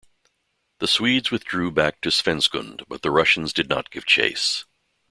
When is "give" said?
3.91-4.07